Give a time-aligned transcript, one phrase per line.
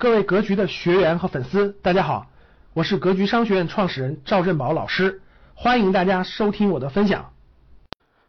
[0.00, 2.28] 各位格局的学员和粉丝，大家好，
[2.72, 5.22] 我是格局商学院创始人赵振宝老师，
[5.54, 7.32] 欢迎大家收听我的分享。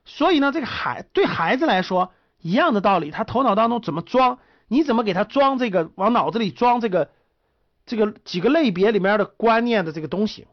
[0.04, 2.12] 所以呢，这个孩对孩子来说
[2.42, 7.12] 一样的道理，他头脑当中怎么装，你怎么给他装这个，往脑子里装这个
[7.86, 10.48] 这个几个类别里面的观念的这个东西。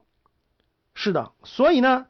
[0.93, 2.09] 是的，所以呢，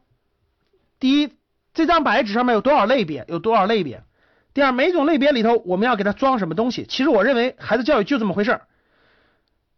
[0.99, 1.31] 第一，
[1.73, 3.99] 这张白纸上面有多少类别，有多少类别；
[4.53, 6.85] 第二，每种类别里头我们要给他装什么东西。
[6.89, 8.67] 其实我认为孩子教育就这么回事儿。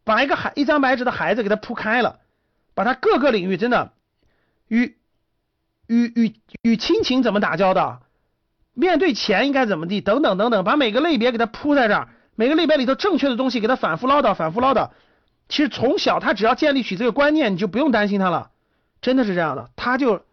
[0.10, 2.18] 把一个孩一张白纸的孩子给他铺开了，
[2.74, 3.94] 把他各个领域真的
[4.68, 4.98] 与
[5.86, 6.34] 与与
[6.64, 8.02] 与亲情怎么打交道，
[8.74, 14.90] 面对钱应该怎么地，等等等等，把每个类别给他铺在这儿，每个类别里头正确的东西给他反复唠叨，反复唠叨。
[15.48, 18.50] 其实从小他只要建立起这个观念，你就不用担心他了，
[19.02, 20.26] 真的是这样的，他就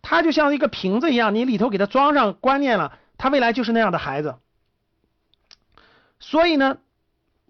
[0.00, 4.36] 他就像一个瓶子一样，你里头给他装上观念了，他未来就是那样的孩子。
[6.20, 6.78] 所以呢，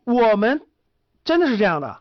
[0.04, 0.62] 我们。
[1.24, 2.00] 真的是这样的，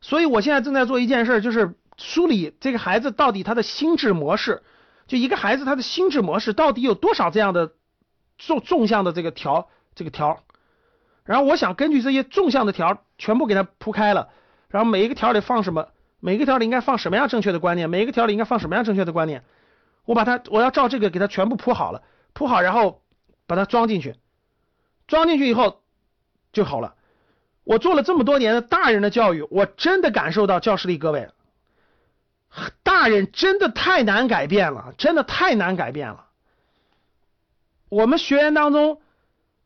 [0.00, 4.62] 所以我现在正在做一件事，就是梳理这个孩子到底他的心智模式，
[5.06, 7.72] 就一个孩子他的心智模式到底有多少这样的
[8.36, 10.40] 纵纵向的这个条这个条，
[11.24, 14.30] 然后我想根据这些纵向的条全部给他铺开了，
[14.68, 15.88] 然后每一个条里放什么，
[16.18, 19.44] 每一个条里应该放什么样正确的观念，每一个条里应该放什么样正确的观念，
[20.04, 23.02] 我把它我要照这个给他全部铺好了，铺好然后
[23.46, 24.16] 把它装进去，
[25.06, 25.80] 装进去以后
[26.52, 26.96] 就好了。
[27.64, 31.28] 我做了这么多年的大人的教育，我真的感受到教室里各位，
[32.82, 36.26] 大人真的太难改变了，真的太难改变了。
[37.88, 39.00] 我们学员当中，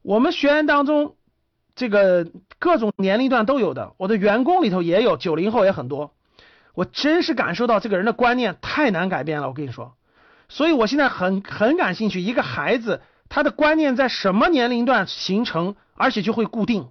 [0.02, 1.16] 我们学员当中，
[1.74, 2.26] 这个
[2.58, 6.14] 各种年龄段都有的，我的员工里头也有，九零后也很多。
[6.74, 9.94] 我真是感受到这个人的观念太难改变了，我跟你说。
[10.48, 16.90] 所以我现在很很感兴趣，一个孩子他的观念在什么年龄段形成，而且就会固定。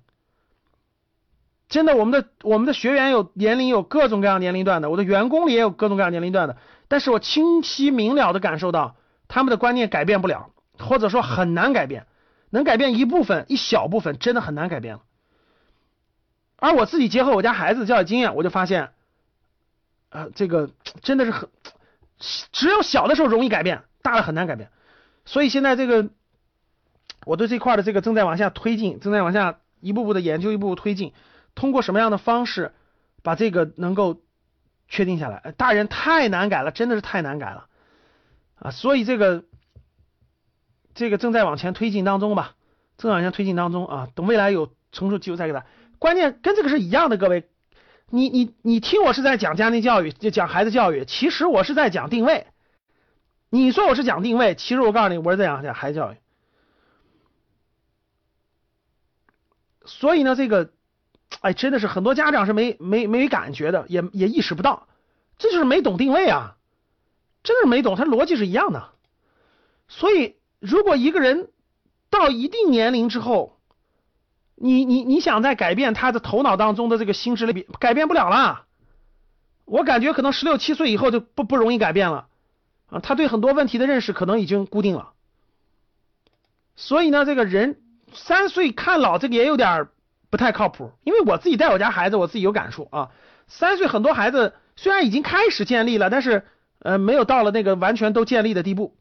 [1.78, 8.96] 真的，我们的我们的学员有年龄有各种各样年龄段的，我的员工里也有各种各样年龄段的，但是我清晰明了的感受到
[9.28, 12.08] 他们的观念改变不了，或者说很难改变，
[12.50, 15.04] 能改变一部分一小部分，真的很难改变了。
[16.56, 18.90] 而我自己结合我家孩子的教育经验，我就发现，
[20.10, 20.72] 啊，这个
[21.04, 21.48] 真的是很，
[22.52, 24.72] 只有小的时候容易改变，大了很难改变。
[25.26, 26.10] 所以现在这个
[27.24, 31.14] 我对这块的这个正在往下推进，正在往下一步步的研究，一步步推进。
[31.58, 32.72] 通过什么样的方式
[33.24, 34.22] 把这个能够
[34.88, 35.56] 确定下来？
[35.58, 37.68] 大人太难改了，真的是太难改了
[38.60, 38.70] 啊！
[38.70, 39.44] 所以这个
[40.94, 42.54] 这个正在往前推进当中吧，
[43.00, 44.08] 正在往前推进当中啊。
[44.14, 45.66] 等未来有成熟机会再给他。
[45.98, 47.50] 关键跟这个是一样的，各位，
[48.12, 52.46] 你你你听我是在讲家庭教育，就讲孩子教育，其实我是在讲定位。
[53.50, 56.18] 你说我是讲定位，其实我告诉你，我是在讲讲孩子教育。
[59.86, 60.77] 所以呢，这个。
[61.42, 64.88] 哎，真的是很多家长是没没没感觉的，也也意识不到，
[65.38, 66.56] 这就是没懂定位啊，
[67.44, 68.90] 真的是没懂，他逻辑是一样的。
[69.88, 71.50] 所以，如果一个人
[72.10, 73.60] 到一定年龄之后，
[74.56, 78.66] 你你你想再改变他的头脑当中的这个心智类别，改变不了了。
[79.66, 82.28] 我感觉可能十六七岁以后就不不容易改变了
[82.88, 85.12] 啊，他对很多问题的认识可能已经固定了。
[86.76, 87.80] 所以呢，这个人
[88.14, 89.90] 三岁看老，这个也有点。
[90.30, 93.12] 不太靠谱，因为我自己带我家孩子，我自己有感触啊。
[93.48, 96.46] 三岁很多孩子虽然已经开始建立了，但是
[96.80, 98.98] 呃没有到了那个完全都建立的地步。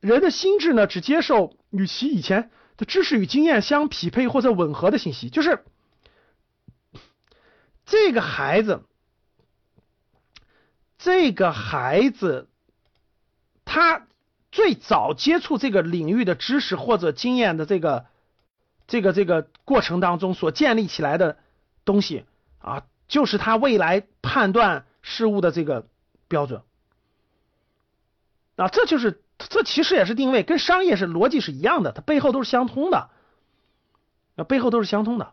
[0.00, 5.64] 人的心智呢，只接受与其以前的知识与经验相匹配或者吻合的信息，就是
[7.86, 8.82] 这个孩子，
[10.98, 12.48] 这个孩子
[13.64, 14.06] 他
[14.50, 18.04] 最早接触这个领域的知识或者经验的这个。
[18.92, 21.38] 这个这个过程当中所建立起来的
[21.86, 22.26] 东西
[22.58, 25.86] 啊，就是他未来判断事物的这个
[26.28, 26.60] 标准
[28.56, 33.08] 啊，这就是这其实也是定位，跟商业是逻辑是一样的，它背后都是相通的，
[34.36, 35.32] 啊，背后都是相通的。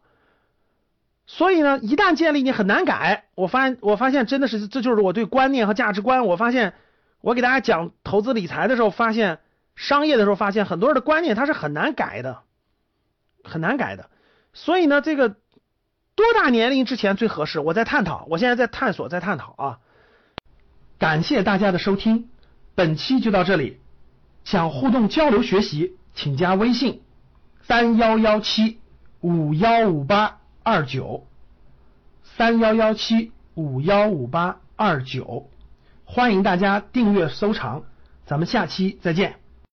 [1.27, 3.25] 所以呢，一旦建立，你很难改。
[3.35, 6.25] 我发现，我发现真的是，这就是我对观念和价值观。
[6.27, 6.75] 我发现，
[7.19, 9.39] 我给大家讲投资理财的时候，发现
[9.75, 12.43] 商业的时候，发现很多人的观念它是很难改的。
[13.43, 14.09] 很难改的，
[14.53, 17.59] 所以呢，这个多大年龄之前最合适？
[17.59, 19.79] 我在探讨，我现在在探索，在探讨啊。
[20.97, 22.29] 感谢大家的收听，
[22.75, 23.79] 本期就到这里。
[24.43, 27.03] 想互动交流学习，请加微信
[27.61, 28.79] 三幺幺七
[29.21, 31.27] 五幺五八二九
[32.23, 35.49] 三幺幺七五幺五八二九，
[36.05, 37.83] 欢迎大家订阅收藏，
[38.25, 39.35] 咱们下期再见。